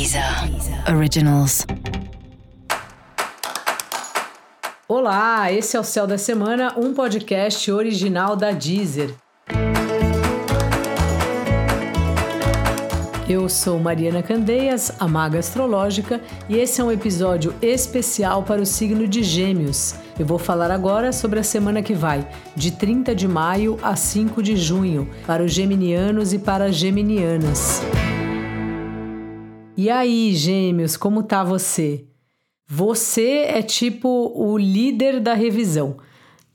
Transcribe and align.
Deezer 0.00 0.24
Originals. 0.96 1.66
Olá, 4.88 5.52
esse 5.52 5.76
é 5.76 5.80
o 5.80 5.84
Céu 5.84 6.06
da 6.06 6.16
Semana, 6.16 6.72
um 6.78 6.94
podcast 6.94 7.70
original 7.70 8.34
da 8.34 8.50
Deezer. 8.50 9.14
Eu 13.28 13.46
sou 13.50 13.78
Mariana 13.78 14.22
Candeias, 14.22 14.90
a 14.98 15.06
maga 15.06 15.38
astrológica, 15.38 16.18
e 16.48 16.56
esse 16.56 16.80
é 16.80 16.84
um 16.84 16.90
episódio 16.90 17.54
especial 17.60 18.42
para 18.42 18.62
o 18.62 18.66
signo 18.66 19.06
de 19.06 19.22
Gêmeos. 19.22 19.96
Eu 20.18 20.24
vou 20.24 20.38
falar 20.38 20.70
agora 20.70 21.12
sobre 21.12 21.40
a 21.40 21.44
semana 21.44 21.82
que 21.82 21.92
vai, 21.92 22.26
de 22.56 22.70
30 22.70 23.14
de 23.14 23.28
maio 23.28 23.78
a 23.82 23.94
5 23.94 24.42
de 24.42 24.56
junho, 24.56 25.10
para 25.26 25.42
os 25.42 25.52
geminianos 25.52 26.32
e 26.32 26.38
para 26.38 26.64
as 26.64 26.76
geminianas. 26.76 27.82
E 29.82 29.88
aí, 29.88 30.34
Gêmeos, 30.34 30.94
como 30.94 31.22
tá 31.22 31.42
você? 31.42 32.04
Você 32.68 33.46
é 33.48 33.62
tipo 33.62 34.30
o 34.36 34.58
líder 34.58 35.20
da 35.20 35.32
revisão. 35.32 35.96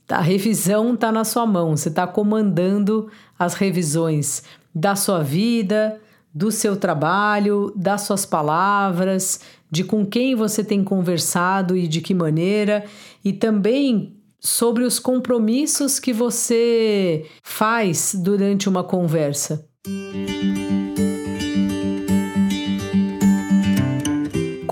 A 0.08 0.20
revisão 0.20 0.96
tá 0.96 1.10
na 1.10 1.24
sua 1.24 1.44
mão, 1.44 1.76
você 1.76 1.88
está 1.88 2.06
comandando 2.06 3.10
as 3.36 3.54
revisões 3.54 4.44
da 4.72 4.94
sua 4.94 5.24
vida, 5.24 6.00
do 6.32 6.52
seu 6.52 6.76
trabalho, 6.76 7.72
das 7.74 8.02
suas 8.02 8.24
palavras, 8.24 9.40
de 9.68 9.82
com 9.82 10.06
quem 10.06 10.36
você 10.36 10.62
tem 10.62 10.84
conversado 10.84 11.76
e 11.76 11.88
de 11.88 12.00
que 12.00 12.14
maneira, 12.14 12.84
e 13.24 13.32
também 13.32 14.14
sobre 14.38 14.84
os 14.84 15.00
compromissos 15.00 15.98
que 15.98 16.12
você 16.12 17.26
faz 17.42 18.14
durante 18.14 18.68
uma 18.68 18.84
conversa. 18.84 19.68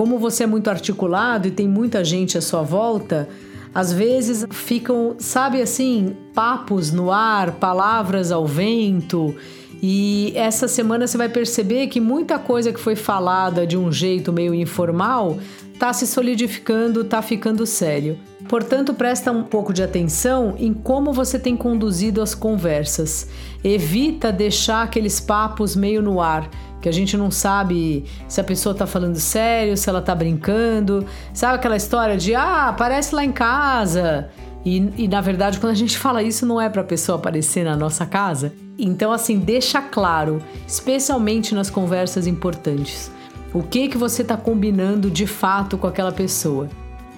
Como 0.04 0.18
você 0.18 0.44
é 0.44 0.46
muito 0.46 0.68
articulado 0.68 1.48
e 1.48 1.50
tem 1.50 1.66
muita 1.66 2.04
gente 2.04 2.36
à 2.36 2.42
sua 2.42 2.60
volta, 2.60 3.26
às 3.74 3.90
vezes 3.90 4.44
ficam, 4.50 5.16
sabe 5.18 5.62
assim, 5.62 6.14
papos 6.34 6.92
no 6.92 7.10
ar, 7.10 7.52
palavras 7.52 8.30
ao 8.30 8.46
vento. 8.46 9.34
E 9.82 10.30
essa 10.36 10.68
semana 10.68 11.06
você 11.06 11.16
vai 11.16 11.30
perceber 11.30 11.86
que 11.86 12.00
muita 12.00 12.38
coisa 12.38 12.70
que 12.70 12.78
foi 12.78 12.94
falada 12.94 13.66
de 13.66 13.78
um 13.78 13.90
jeito 13.90 14.30
meio 14.30 14.52
informal 14.54 15.38
está 15.74 15.92
se 15.92 16.06
solidificando, 16.06 17.02
está 17.02 17.20
ficando 17.20 17.66
sério. 17.66 18.18
Portanto, 18.48 18.94
presta 18.94 19.32
um 19.32 19.42
pouco 19.42 19.72
de 19.72 19.82
atenção 19.82 20.54
em 20.58 20.72
como 20.72 21.12
você 21.12 21.38
tem 21.38 21.56
conduzido 21.56 22.22
as 22.22 22.34
conversas. 22.34 23.28
Evita 23.62 24.32
deixar 24.32 24.82
aqueles 24.82 25.18
papos 25.18 25.74
meio 25.74 26.00
no 26.00 26.20
ar, 26.20 26.48
que 26.80 26.88
a 26.88 26.92
gente 26.92 27.16
não 27.16 27.30
sabe 27.30 28.04
se 28.28 28.40
a 28.40 28.44
pessoa 28.44 28.72
está 28.72 28.86
falando 28.86 29.18
sério, 29.18 29.76
se 29.76 29.88
ela 29.88 29.98
está 29.98 30.14
brincando. 30.14 31.04
Sabe 31.32 31.56
aquela 31.56 31.76
história 31.76 32.16
de 32.16 32.34
ah, 32.34 32.68
aparece 32.68 33.14
lá 33.14 33.24
em 33.24 33.32
casa. 33.32 34.30
E, 34.64 34.92
e 34.96 35.08
na 35.08 35.20
verdade, 35.20 35.58
quando 35.58 35.72
a 35.72 35.76
gente 35.76 35.98
fala 35.98 36.22
isso, 36.22 36.46
não 36.46 36.60
é 36.60 36.68
para 36.68 36.82
a 36.82 36.84
pessoa 36.84 37.16
aparecer 37.16 37.64
na 37.64 37.76
nossa 37.76 38.06
casa. 38.06 38.52
Então, 38.78 39.12
assim, 39.12 39.38
deixa 39.38 39.80
claro, 39.80 40.42
especialmente 40.66 41.54
nas 41.54 41.70
conversas 41.70 42.26
importantes, 42.26 43.10
o 43.54 43.62
que 43.62 43.88
que 43.88 43.96
você 43.96 44.22
está 44.22 44.36
combinando 44.36 45.08
de 45.08 45.28
fato 45.28 45.78
com 45.78 45.86
aquela 45.86 46.10
pessoa. 46.10 46.68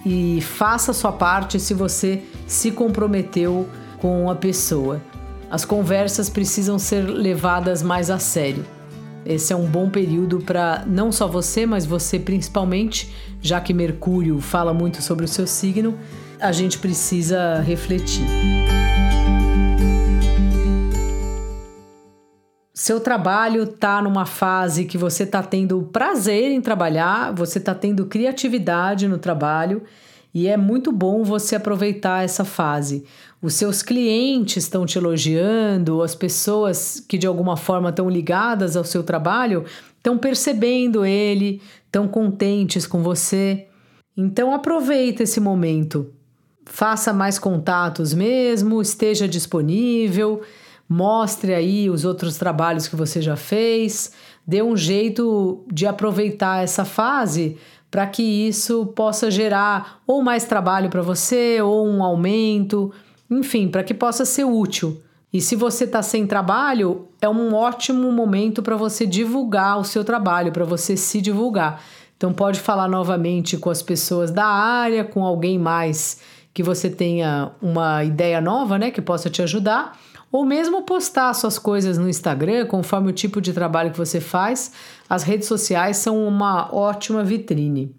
E 0.04 0.40
faça 0.42 0.90
a 0.90 0.94
sua 0.94 1.10
parte 1.10 1.58
se 1.58 1.72
você 1.72 2.22
se 2.46 2.70
comprometeu 2.70 3.66
com 3.98 4.30
a 4.30 4.34
pessoa. 4.36 5.00
As 5.50 5.64
conversas 5.64 6.28
precisam 6.28 6.78
ser 6.78 7.00
levadas 7.00 7.82
mais 7.82 8.10
a 8.10 8.18
sério. 8.18 8.64
Esse 9.24 9.52
é 9.52 9.56
um 9.56 9.66
bom 9.66 9.88
período 9.88 10.38
para 10.38 10.84
não 10.86 11.10
só 11.10 11.26
você, 11.26 11.66
mas 11.66 11.84
você 11.86 12.18
principalmente, 12.18 13.12
já 13.40 13.60
que 13.60 13.72
Mercúrio 13.72 14.38
fala 14.40 14.72
muito 14.72 15.02
sobre 15.02 15.24
o 15.24 15.28
seu 15.28 15.46
signo, 15.46 15.94
a 16.38 16.52
gente 16.52 16.78
precisa 16.78 17.60
refletir. 17.60 18.24
Seu 22.78 23.00
trabalho 23.00 23.62
está 23.62 24.02
numa 24.02 24.26
fase 24.26 24.84
que 24.84 24.98
você 24.98 25.22
está 25.22 25.42
tendo 25.42 25.80
prazer 25.84 26.52
em 26.52 26.60
trabalhar, 26.60 27.32
você 27.34 27.56
está 27.56 27.74
tendo 27.74 28.04
criatividade 28.04 29.08
no 29.08 29.16
trabalho 29.16 29.82
e 30.34 30.46
é 30.46 30.58
muito 30.58 30.92
bom 30.92 31.24
você 31.24 31.56
aproveitar 31.56 32.22
essa 32.22 32.44
fase. 32.44 33.02
Os 33.40 33.54
seus 33.54 33.80
clientes 33.82 34.64
estão 34.64 34.84
te 34.84 34.98
elogiando, 34.98 36.02
as 36.02 36.14
pessoas 36.14 37.00
que 37.00 37.16
de 37.16 37.26
alguma 37.26 37.56
forma 37.56 37.88
estão 37.88 38.10
ligadas 38.10 38.76
ao 38.76 38.84
seu 38.84 39.02
trabalho 39.02 39.64
estão 39.96 40.18
percebendo 40.18 41.02
ele, 41.02 41.62
estão 41.86 42.06
contentes 42.06 42.86
com 42.86 43.02
você. 43.02 43.68
Então 44.14 44.52
aproveita 44.52 45.22
esse 45.22 45.40
momento 45.40 46.12
faça 46.66 47.12
mais 47.12 47.38
contatos 47.38 48.12
mesmo, 48.12 48.82
esteja 48.82 49.26
disponível, 49.28 50.42
mostre 50.88 51.54
aí 51.54 51.90
os 51.90 52.04
outros 52.04 52.36
trabalhos 52.36 52.86
que 52.88 52.96
você 52.96 53.20
já 53.20 53.36
fez, 53.36 54.12
dê 54.46 54.62
um 54.62 54.76
jeito 54.76 55.64
de 55.72 55.86
aproveitar 55.86 56.62
essa 56.62 56.84
fase 56.84 57.56
para 57.90 58.06
que 58.06 58.22
isso 58.22 58.86
possa 58.86 59.30
gerar 59.30 60.00
ou 60.06 60.22
mais 60.22 60.44
trabalho 60.44 60.90
para 60.90 61.02
você 61.02 61.60
ou 61.60 61.86
um 61.86 62.02
aumento, 62.02 62.92
enfim, 63.30 63.68
para 63.68 63.82
que 63.82 63.94
possa 63.94 64.24
ser 64.24 64.44
útil. 64.44 65.00
E 65.32 65.40
se 65.40 65.56
você 65.56 65.84
está 65.84 66.02
sem 66.02 66.26
trabalho, 66.26 67.08
é 67.20 67.28
um 67.28 67.54
ótimo 67.54 68.10
momento 68.12 68.62
para 68.62 68.76
você 68.76 69.04
divulgar 69.04 69.78
o 69.78 69.84
seu 69.84 70.04
trabalho, 70.04 70.52
para 70.52 70.64
você 70.64 70.96
se 70.96 71.20
divulgar. 71.20 71.82
Então 72.16 72.32
pode 72.32 72.60
falar 72.60 72.88
novamente 72.88 73.56
com 73.58 73.68
as 73.68 73.82
pessoas 73.82 74.30
da 74.30 74.46
área, 74.46 75.04
com 75.04 75.24
alguém 75.24 75.58
mais 75.58 76.20
que 76.54 76.62
você 76.62 76.88
tenha 76.88 77.52
uma 77.60 78.02
ideia 78.02 78.40
nova, 78.40 78.78
né, 78.78 78.90
que 78.90 79.02
possa 79.02 79.28
te 79.28 79.42
ajudar, 79.42 79.98
ou 80.36 80.44
mesmo 80.44 80.82
postar 80.82 81.32
suas 81.32 81.58
coisas 81.58 81.96
no 81.96 82.06
Instagram, 82.06 82.66
conforme 82.66 83.08
o 83.08 83.12
tipo 83.12 83.40
de 83.40 83.54
trabalho 83.54 83.90
que 83.90 83.96
você 83.96 84.20
faz. 84.20 84.70
As 85.08 85.22
redes 85.22 85.48
sociais 85.48 85.96
são 85.96 86.28
uma 86.28 86.74
ótima 86.74 87.24
vitrine. 87.24 87.96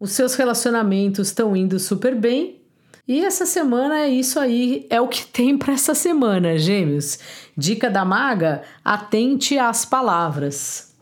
Os 0.00 0.12
seus 0.12 0.34
relacionamentos 0.36 1.28
estão 1.28 1.54
indo 1.54 1.78
super 1.78 2.14
bem. 2.14 2.62
E 3.06 3.22
essa 3.22 3.44
semana 3.44 4.00
é 4.00 4.08
isso 4.08 4.40
aí, 4.40 4.86
é 4.88 5.00
o 5.02 5.06
que 5.06 5.26
tem 5.28 5.58
para 5.58 5.74
essa 5.74 5.94
semana, 5.94 6.56
gêmeos. 6.56 7.18
Dica 7.54 7.90
da 7.90 8.06
maga: 8.06 8.62
atente 8.82 9.58
às 9.58 9.84
palavras. 9.84 10.94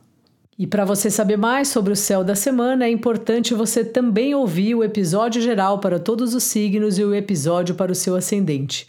E 0.59 0.67
para 0.67 0.85
você 0.85 1.09
saber 1.09 1.37
mais 1.37 1.69
sobre 1.69 1.93
o 1.93 1.97
céu 1.97 2.25
da 2.25 2.35
semana, 2.35 2.85
é 2.85 2.91
importante 2.91 3.55
você 3.55 3.85
também 3.85 4.35
ouvir 4.35 4.75
o 4.75 4.83
episódio 4.83 5.41
geral 5.41 5.79
para 5.79 6.01
todos 6.01 6.35
os 6.35 6.43
signos 6.43 6.99
e 6.99 7.05
o 7.05 7.15
episódio 7.15 7.77
para 7.77 7.93
o 7.93 7.95
seu 7.95 8.17
ascendente. 8.17 8.89